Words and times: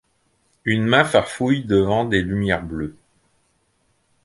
une 0.65 0.85
main 0.87 1.03
farfouille 1.05 1.63
devant 1.63 2.05
des 2.05 2.23
lumières 2.23 2.63
bleues. 2.65 2.97